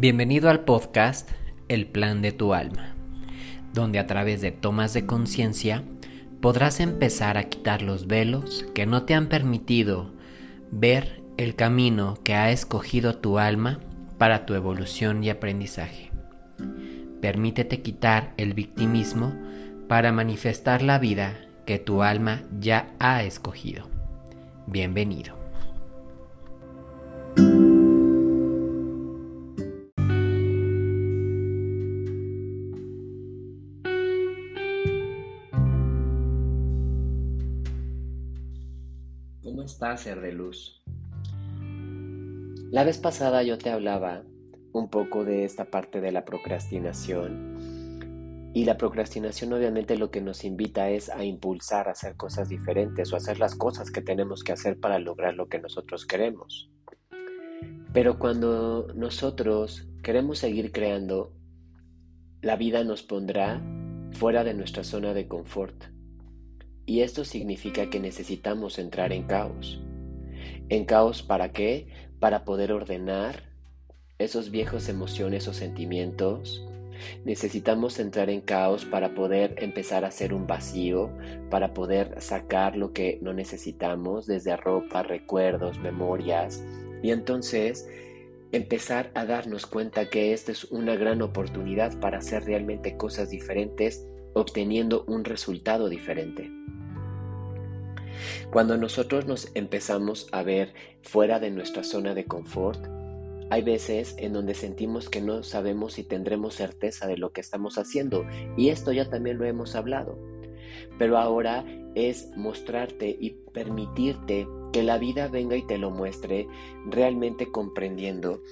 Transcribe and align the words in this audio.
Bienvenido 0.00 0.48
al 0.48 0.60
podcast 0.60 1.28
El 1.66 1.88
Plan 1.88 2.22
de 2.22 2.30
tu 2.30 2.54
Alma, 2.54 2.94
donde 3.74 3.98
a 3.98 4.06
través 4.06 4.40
de 4.40 4.52
tomas 4.52 4.94
de 4.94 5.06
conciencia 5.06 5.82
podrás 6.40 6.78
empezar 6.78 7.36
a 7.36 7.48
quitar 7.48 7.82
los 7.82 8.06
velos 8.06 8.64
que 8.76 8.86
no 8.86 9.02
te 9.02 9.14
han 9.14 9.28
permitido 9.28 10.12
ver 10.70 11.20
el 11.36 11.56
camino 11.56 12.16
que 12.22 12.34
ha 12.34 12.52
escogido 12.52 13.16
tu 13.16 13.40
alma 13.40 13.80
para 14.18 14.46
tu 14.46 14.54
evolución 14.54 15.24
y 15.24 15.30
aprendizaje. 15.30 16.12
Permítete 17.20 17.82
quitar 17.82 18.34
el 18.36 18.54
victimismo 18.54 19.34
para 19.88 20.12
manifestar 20.12 20.80
la 20.80 21.00
vida 21.00 21.40
que 21.66 21.80
tu 21.80 22.04
alma 22.04 22.42
ya 22.60 22.94
ha 23.00 23.24
escogido. 23.24 23.88
Bienvenido. 24.68 25.37
¿Cómo 39.78 39.92
estás, 39.92 40.02
ser 40.02 40.20
de 40.20 40.32
luz? 40.32 40.82
La 42.72 42.82
vez 42.82 42.98
pasada 42.98 43.44
yo 43.44 43.58
te 43.58 43.70
hablaba 43.70 44.24
un 44.72 44.90
poco 44.90 45.24
de 45.24 45.44
esta 45.44 45.66
parte 45.66 46.00
de 46.00 46.10
la 46.10 46.24
procrastinación. 46.24 48.50
Y 48.54 48.64
la 48.64 48.76
procrastinación 48.76 49.52
obviamente 49.52 49.96
lo 49.96 50.10
que 50.10 50.20
nos 50.20 50.42
invita 50.42 50.90
es 50.90 51.08
a 51.08 51.22
impulsar 51.22 51.86
a 51.86 51.92
hacer 51.92 52.16
cosas 52.16 52.48
diferentes 52.48 53.12
o 53.12 53.16
hacer 53.16 53.38
las 53.38 53.54
cosas 53.54 53.92
que 53.92 54.02
tenemos 54.02 54.42
que 54.42 54.50
hacer 54.50 54.80
para 54.80 54.98
lograr 54.98 55.34
lo 55.34 55.48
que 55.48 55.60
nosotros 55.60 56.06
queremos. 56.06 56.68
Pero 57.92 58.18
cuando 58.18 58.88
nosotros 58.96 59.86
queremos 60.02 60.40
seguir 60.40 60.72
creando, 60.72 61.32
la 62.42 62.56
vida 62.56 62.82
nos 62.82 63.04
pondrá 63.04 63.62
fuera 64.10 64.42
de 64.42 64.54
nuestra 64.54 64.82
zona 64.82 65.14
de 65.14 65.28
confort. 65.28 65.84
Y 66.88 67.02
esto 67.02 67.26
significa 67.26 67.90
que 67.90 68.00
necesitamos 68.00 68.78
entrar 68.78 69.12
en 69.12 69.24
caos. 69.24 69.78
¿En 70.70 70.86
caos 70.86 71.22
para 71.22 71.52
qué? 71.52 71.86
Para 72.18 72.46
poder 72.46 72.72
ordenar 72.72 73.42
esos 74.16 74.50
viejos 74.50 74.88
emociones 74.88 75.46
o 75.48 75.52
sentimientos. 75.52 76.66
Necesitamos 77.26 77.98
entrar 77.98 78.30
en 78.30 78.40
caos 78.40 78.86
para 78.86 79.14
poder 79.14 79.54
empezar 79.58 80.06
a 80.06 80.08
hacer 80.08 80.32
un 80.32 80.46
vacío, 80.46 81.10
para 81.50 81.74
poder 81.74 82.22
sacar 82.22 82.74
lo 82.74 82.94
que 82.94 83.18
no 83.20 83.34
necesitamos, 83.34 84.26
desde 84.26 84.56
ropa, 84.56 85.02
recuerdos, 85.02 85.78
memorias, 85.78 86.64
y 87.02 87.10
entonces 87.10 87.86
empezar 88.50 89.10
a 89.14 89.26
darnos 89.26 89.66
cuenta 89.66 90.08
que 90.08 90.32
esta 90.32 90.52
es 90.52 90.64
una 90.64 90.96
gran 90.96 91.20
oportunidad 91.20 92.00
para 92.00 92.16
hacer 92.16 92.44
realmente 92.44 92.96
cosas 92.96 93.28
diferentes, 93.28 94.08
obteniendo 94.32 95.04
un 95.06 95.24
resultado 95.24 95.90
diferente. 95.90 96.50
Cuando 98.50 98.76
nosotros 98.76 99.26
nos 99.26 99.50
empezamos 99.54 100.28
a 100.32 100.42
ver 100.42 100.74
fuera 101.02 101.40
de 101.40 101.50
nuestra 101.50 101.84
zona 101.84 102.14
de 102.14 102.24
confort, 102.24 102.80
hay 103.50 103.62
veces 103.62 104.14
en 104.18 104.34
donde 104.34 104.54
sentimos 104.54 105.08
que 105.08 105.20
no 105.20 105.42
sabemos 105.42 105.94
si 105.94 106.04
tendremos 106.04 106.54
certeza 106.54 107.06
de 107.06 107.16
lo 107.16 107.32
que 107.32 107.40
estamos 107.40 107.78
haciendo 107.78 108.26
y 108.56 108.68
esto 108.68 108.92
ya 108.92 109.08
también 109.08 109.38
lo 109.38 109.44
hemos 109.44 109.74
hablado. 109.74 110.18
Pero 110.98 111.16
ahora 111.16 111.64
es 111.94 112.30
mostrarte 112.36 113.16
y 113.18 113.30
permitirte 113.52 114.46
que 114.72 114.82
la 114.82 114.98
vida 114.98 115.28
venga 115.28 115.56
y 115.56 115.66
te 115.66 115.78
lo 115.78 115.90
muestre 115.90 116.46
realmente 116.86 117.50
comprendiendo 117.50 118.42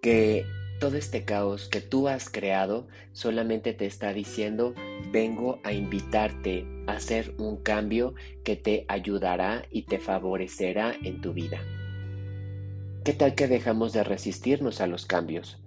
que 0.00 0.44
todo 0.80 0.96
este 0.96 1.24
caos 1.24 1.68
que 1.68 1.80
tú 1.80 2.08
has 2.08 2.28
creado 2.28 2.88
solamente 3.12 3.72
te 3.72 3.86
está 3.86 4.12
diciendo 4.12 4.74
vengo 5.10 5.60
a 5.62 5.72
invitarte 5.72 6.66
a 6.86 6.92
hacer 6.92 7.34
un 7.38 7.56
cambio 7.56 8.14
que 8.44 8.56
te 8.56 8.84
ayudará 8.88 9.64
y 9.70 9.82
te 9.82 9.98
favorecerá 9.98 10.94
en 11.02 11.20
tu 11.20 11.32
vida. 11.32 11.60
¿Qué 13.04 13.12
tal 13.12 13.34
que 13.34 13.48
dejamos 13.48 13.92
de 13.92 14.04
resistirnos 14.04 14.80
a 14.80 14.86
los 14.86 15.06
cambios? 15.06 15.58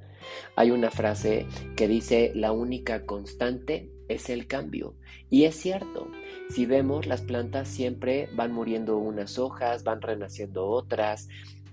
Hay 0.56 0.72
una 0.72 0.90
frase 0.90 1.46
que 1.76 1.88
dice 1.88 2.32
la 2.34 2.52
única 2.52 3.06
constante 3.06 3.90
es 4.08 4.30
el 4.30 4.48
cambio. 4.48 4.96
Y 5.30 5.46
es 5.46 5.56
cierto, 5.56 6.08
si 6.50 6.66
vemos 6.66 7.08
las 7.08 7.22
plantas 7.22 7.68
siempre 7.68 8.30
van 8.34 8.52
muriendo 8.52 8.98
unas 8.98 9.40
hojas, 9.40 9.84
van 9.84 10.02
renaciendo 10.02 10.68
otras, 10.68 11.28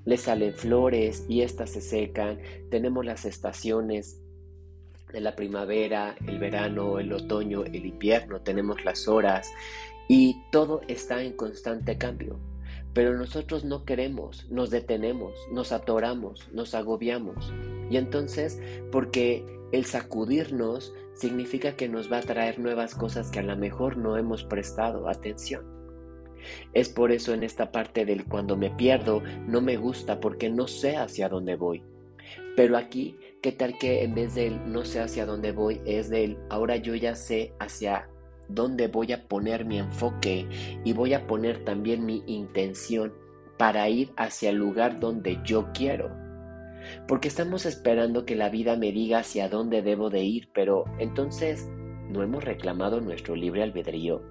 les 0.04 0.22
salen 0.22 0.54
flores 0.54 1.24
y 1.28 1.42
éstas 1.42 1.70
se 1.70 1.80
secan, 1.80 2.38
tenemos 2.70 3.04
las 3.04 3.24
estaciones 3.24 4.20
de 5.12 5.20
la 5.20 5.36
primavera, 5.36 6.16
el 6.26 6.38
verano, 6.38 6.98
el 6.98 7.12
otoño, 7.12 7.64
el 7.64 7.86
invierno, 7.86 8.40
tenemos 8.40 8.84
las 8.84 9.08
horas 9.08 9.50
y 10.08 10.36
todo 10.50 10.80
está 10.88 11.22
en 11.22 11.32
constante 11.34 11.98
cambio. 11.98 12.38
Pero 12.94 13.16
nosotros 13.16 13.64
no 13.64 13.84
queremos, 13.84 14.50
nos 14.50 14.70
detenemos, 14.70 15.32
nos 15.50 15.72
atoramos, 15.72 16.48
nos 16.52 16.74
agobiamos. 16.74 17.52
Y 17.90 17.96
entonces, 17.96 18.60
porque 18.90 19.46
el 19.72 19.86
sacudirnos 19.86 20.92
significa 21.14 21.76
que 21.76 21.88
nos 21.88 22.12
va 22.12 22.18
a 22.18 22.22
traer 22.22 22.58
nuevas 22.58 22.94
cosas 22.94 23.30
que 23.30 23.38
a 23.38 23.42
lo 23.42 23.56
mejor 23.56 23.96
no 23.96 24.18
hemos 24.18 24.44
prestado 24.44 25.08
atención. 25.08 25.81
Es 26.72 26.88
por 26.88 27.12
eso 27.12 27.34
en 27.34 27.42
esta 27.42 27.72
parte 27.72 28.04
del 28.04 28.24
cuando 28.24 28.56
me 28.56 28.70
pierdo 28.70 29.22
no 29.46 29.60
me 29.60 29.76
gusta 29.76 30.20
porque 30.20 30.50
no 30.50 30.66
sé 30.68 30.96
hacia 30.96 31.28
dónde 31.28 31.56
voy. 31.56 31.82
Pero 32.56 32.76
aquí, 32.76 33.16
¿qué 33.40 33.52
tal 33.52 33.78
que 33.78 34.02
en 34.02 34.14
vez 34.14 34.34
del 34.34 34.72
no 34.72 34.84
sé 34.84 35.00
hacia 35.00 35.26
dónde 35.26 35.52
voy 35.52 35.80
es 35.86 36.10
del 36.10 36.38
ahora 36.50 36.76
yo 36.76 36.94
ya 36.94 37.14
sé 37.14 37.54
hacia 37.58 38.08
dónde 38.48 38.88
voy 38.88 39.12
a 39.12 39.26
poner 39.26 39.64
mi 39.64 39.78
enfoque 39.78 40.46
y 40.84 40.92
voy 40.92 41.14
a 41.14 41.26
poner 41.26 41.64
también 41.64 42.04
mi 42.04 42.22
intención 42.26 43.14
para 43.56 43.88
ir 43.88 44.12
hacia 44.16 44.50
el 44.50 44.56
lugar 44.56 45.00
donde 45.00 45.38
yo 45.44 45.68
quiero. 45.72 46.10
Porque 47.06 47.28
estamos 47.28 47.64
esperando 47.64 48.24
que 48.24 48.34
la 48.34 48.48
vida 48.48 48.76
me 48.76 48.92
diga 48.92 49.20
hacia 49.20 49.48
dónde 49.48 49.82
debo 49.82 50.10
de 50.10 50.24
ir, 50.24 50.48
pero 50.52 50.84
entonces 50.98 51.68
no 52.10 52.22
hemos 52.22 52.44
reclamado 52.44 53.00
nuestro 53.00 53.36
libre 53.36 53.62
albedrío. 53.62 54.22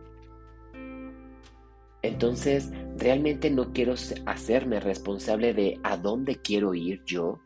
Entonces, 2.03 2.71
¿realmente 2.97 3.49
no 3.51 3.73
quiero 3.73 3.93
hacerme 4.25 4.79
responsable 4.79 5.53
de 5.53 5.79
a 5.83 5.97
dónde 5.97 6.37
quiero 6.37 6.73
ir 6.73 7.03
yo? 7.05 7.39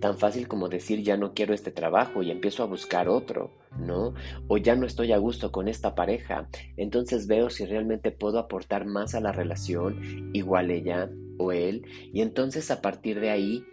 Tan 0.00 0.18
fácil 0.18 0.46
como 0.46 0.68
decir 0.68 1.02
ya 1.02 1.16
no 1.16 1.32
quiero 1.32 1.54
este 1.54 1.70
trabajo 1.70 2.22
y 2.22 2.30
empiezo 2.30 2.62
a 2.62 2.66
buscar 2.66 3.08
otro, 3.08 3.50
¿no? 3.78 4.14
O 4.46 4.58
ya 4.58 4.76
no 4.76 4.86
estoy 4.86 5.12
a 5.12 5.18
gusto 5.18 5.50
con 5.50 5.68
esta 5.68 5.94
pareja, 5.94 6.48
entonces 6.76 7.26
veo 7.26 7.50
si 7.50 7.64
realmente 7.64 8.10
puedo 8.10 8.38
aportar 8.38 8.84
más 8.84 9.14
a 9.14 9.20
la 9.20 9.32
relación, 9.32 10.30
igual 10.34 10.70
ella 10.70 11.10
o 11.38 11.50
él, 11.50 11.86
y 12.12 12.20
entonces 12.20 12.70
a 12.70 12.82
partir 12.82 13.20
de 13.20 13.30
ahí, 13.30 13.64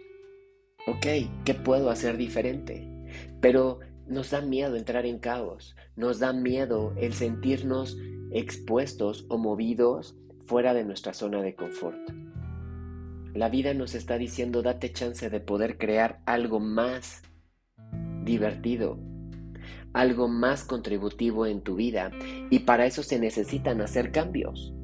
ok, 0.86 1.06
¿qué 1.44 1.54
puedo 1.54 1.90
hacer 1.90 2.16
diferente? 2.16 2.88
Pero 3.40 3.80
nos 4.06 4.30
da 4.30 4.40
miedo 4.40 4.76
entrar 4.76 5.06
en 5.06 5.18
caos, 5.18 5.76
nos 5.94 6.18
da 6.18 6.32
miedo 6.32 6.94
el 6.96 7.12
sentirnos 7.12 7.98
expuestos 8.34 9.24
o 9.28 9.38
movidos 9.38 10.16
fuera 10.44 10.74
de 10.74 10.84
nuestra 10.84 11.14
zona 11.14 11.40
de 11.40 11.54
confort. 11.54 11.96
La 13.32 13.48
vida 13.48 13.72
nos 13.74 13.94
está 13.94 14.18
diciendo 14.18 14.62
date 14.62 14.92
chance 14.92 15.30
de 15.30 15.40
poder 15.40 15.78
crear 15.78 16.20
algo 16.26 16.60
más 16.60 17.22
divertido, 18.24 18.98
algo 19.92 20.28
más 20.28 20.64
contributivo 20.64 21.46
en 21.46 21.62
tu 21.62 21.76
vida 21.76 22.10
y 22.50 22.60
para 22.60 22.86
eso 22.86 23.02
se 23.02 23.18
necesitan 23.18 23.80
hacer 23.80 24.12
cambios. 24.12 24.74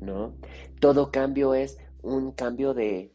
¿No? 0.00 0.36
Todo 0.80 1.10
cambio 1.10 1.54
es 1.54 1.78
un 2.02 2.32
cambio 2.32 2.72
de 2.72 3.14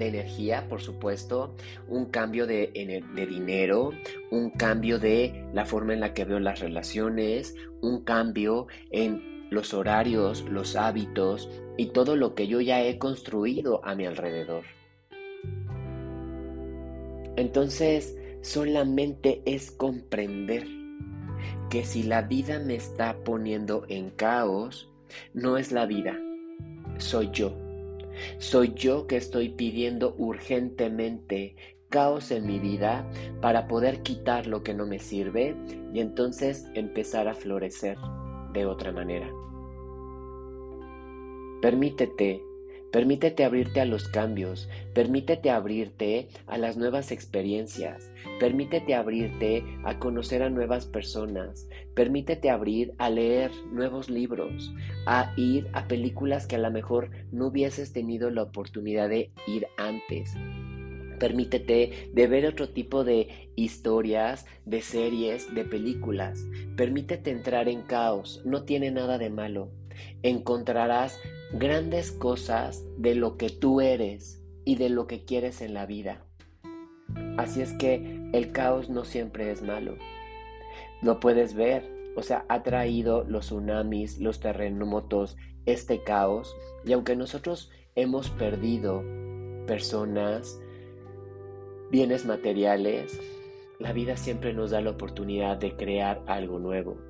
de 0.00 0.08
energía, 0.08 0.66
por 0.68 0.80
supuesto, 0.80 1.54
un 1.88 2.06
cambio 2.06 2.46
de, 2.46 2.72
de, 3.14 3.26
dinero, 3.26 3.92
un 4.30 4.50
cambio 4.50 4.98
de 4.98 5.46
la 5.52 5.66
forma 5.66 5.92
en 5.92 6.00
la 6.00 6.14
que 6.14 6.24
veo 6.24 6.40
las 6.40 6.58
relaciones, 6.58 7.54
un 7.82 8.02
cambio 8.02 8.66
en 8.90 9.48
los 9.50 9.74
horarios, 9.74 10.42
los 10.48 10.74
hábitos 10.74 11.48
y 11.76 11.86
todo 11.86 12.16
lo 12.16 12.34
que 12.34 12.48
yo 12.48 12.60
ya 12.60 12.82
he 12.82 12.98
construido 12.98 13.84
a 13.84 13.94
mi 13.94 14.06
alrededor. 14.06 14.64
Entonces, 17.36 18.16
solamente 18.40 19.42
es 19.44 19.70
comprender 19.70 20.66
que 21.68 21.84
si 21.84 22.02
la 22.02 22.22
vida 22.22 22.58
me 22.58 22.74
está 22.74 23.22
poniendo 23.22 23.84
en 23.88 24.10
caos, 24.10 24.90
no 25.34 25.58
es 25.58 25.72
la 25.72 25.86
vida, 25.86 26.18
soy 26.98 27.30
yo. 27.32 27.69
Soy 28.38 28.74
yo 28.74 29.06
que 29.06 29.16
estoy 29.16 29.50
pidiendo 29.50 30.14
urgentemente 30.18 31.56
caos 31.88 32.30
en 32.30 32.46
mi 32.46 32.58
vida 32.58 33.04
para 33.40 33.66
poder 33.66 34.02
quitar 34.02 34.46
lo 34.46 34.62
que 34.62 34.74
no 34.74 34.86
me 34.86 34.98
sirve 34.98 35.56
y 35.92 36.00
entonces 36.00 36.66
empezar 36.74 37.28
a 37.28 37.34
florecer 37.34 37.98
de 38.52 38.66
otra 38.66 38.92
manera. 38.92 39.30
Permítete 41.60 42.42
Permítete 42.92 43.44
abrirte 43.44 43.80
a 43.80 43.84
los 43.84 44.08
cambios, 44.08 44.68
permítete 44.94 45.50
abrirte 45.50 46.28
a 46.48 46.58
las 46.58 46.76
nuevas 46.76 47.12
experiencias, 47.12 48.10
permítete 48.40 48.96
abrirte 48.96 49.64
a 49.84 50.00
conocer 50.00 50.42
a 50.42 50.50
nuevas 50.50 50.86
personas, 50.86 51.68
permítete 51.94 52.50
abrir 52.50 52.92
a 52.98 53.08
leer 53.08 53.52
nuevos 53.70 54.10
libros, 54.10 54.74
a 55.06 55.32
ir 55.36 55.68
a 55.72 55.86
películas 55.86 56.48
que 56.48 56.56
a 56.56 56.58
lo 56.58 56.70
mejor 56.72 57.10
no 57.30 57.46
hubieses 57.46 57.92
tenido 57.92 58.28
la 58.30 58.42
oportunidad 58.42 59.08
de 59.08 59.30
ir 59.46 59.68
antes. 59.76 60.34
Permítete 61.20 62.10
de 62.12 62.26
ver 62.26 62.46
otro 62.46 62.70
tipo 62.70 63.04
de 63.04 63.50
historias, 63.54 64.46
de 64.64 64.80
series, 64.80 65.54
de 65.54 65.64
películas. 65.64 66.44
Permítete 66.76 67.30
entrar 67.30 67.68
en 67.68 67.82
caos, 67.82 68.42
no 68.44 68.64
tiene 68.64 68.90
nada 68.90 69.16
de 69.18 69.30
malo. 69.30 69.70
Encontrarás 70.22 71.18
grandes 71.52 72.12
cosas 72.12 72.84
de 72.98 73.14
lo 73.14 73.36
que 73.36 73.50
tú 73.50 73.80
eres 73.80 74.42
y 74.64 74.76
de 74.76 74.88
lo 74.88 75.06
que 75.06 75.24
quieres 75.24 75.62
en 75.62 75.74
la 75.74 75.86
vida. 75.86 76.24
Así 77.36 77.62
es 77.62 77.72
que 77.72 78.20
el 78.32 78.52
caos 78.52 78.90
no 78.90 79.04
siempre 79.04 79.50
es 79.50 79.62
malo. 79.62 79.96
Lo 81.02 81.20
puedes 81.20 81.54
ver, 81.54 81.90
o 82.16 82.22
sea, 82.22 82.44
ha 82.48 82.62
traído 82.62 83.24
los 83.24 83.46
tsunamis, 83.46 84.20
los 84.20 84.40
terremotos, 84.40 85.36
este 85.66 86.02
caos, 86.02 86.54
y 86.84 86.92
aunque 86.92 87.16
nosotros 87.16 87.70
hemos 87.94 88.30
perdido 88.30 89.02
personas, 89.66 90.60
bienes 91.90 92.26
materiales, 92.26 93.18
la 93.78 93.92
vida 93.92 94.16
siempre 94.16 94.52
nos 94.52 94.70
da 94.70 94.80
la 94.80 94.90
oportunidad 94.90 95.56
de 95.56 95.74
crear 95.76 96.22
algo 96.26 96.58
nuevo. 96.58 97.09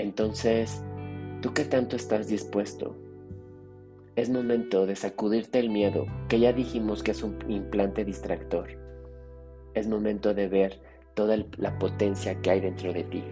Entonces, 0.00 0.82
¿Tú 1.40 1.54
qué 1.54 1.64
tanto 1.64 1.94
estás 1.94 2.26
dispuesto? 2.26 2.96
Es 4.16 4.28
momento 4.28 4.86
de 4.86 4.96
sacudirte 4.96 5.60
el 5.60 5.70
miedo, 5.70 6.06
que 6.28 6.40
ya 6.40 6.52
dijimos 6.52 7.04
que 7.04 7.12
es 7.12 7.22
un 7.22 7.38
implante 7.48 8.04
distractor. 8.04 8.70
Es 9.74 9.86
momento 9.86 10.34
de 10.34 10.48
ver 10.48 10.80
toda 11.14 11.36
la 11.56 11.78
potencia 11.78 12.40
que 12.40 12.50
hay 12.50 12.60
dentro 12.60 12.92
de 12.92 13.04
ti. 13.04 13.22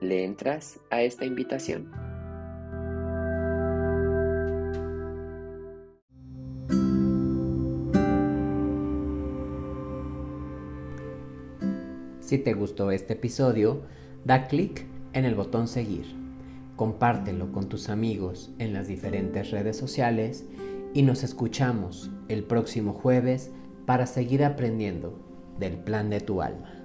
¿Le 0.00 0.24
entras 0.24 0.80
a 0.88 1.02
esta 1.02 1.26
invitación? 1.26 1.90
Si 12.20 12.38
te 12.38 12.54
gustó 12.54 12.90
este 12.90 13.12
episodio, 13.12 13.82
da 14.24 14.46
clic 14.46 14.86
en 15.12 15.24
el 15.24 15.34
botón 15.34 15.68
seguir. 15.68 16.06
Compártelo 16.76 17.50
con 17.52 17.68
tus 17.68 17.88
amigos 17.88 18.50
en 18.58 18.72
las 18.72 18.86
diferentes 18.86 19.50
redes 19.50 19.76
sociales 19.76 20.44
y 20.94 21.02
nos 21.02 21.24
escuchamos 21.24 22.10
el 22.28 22.44
próximo 22.44 22.92
jueves 22.92 23.50
para 23.86 24.06
seguir 24.06 24.44
aprendiendo 24.44 25.18
del 25.58 25.76
plan 25.78 26.10
de 26.10 26.20
tu 26.20 26.42
alma. 26.42 26.77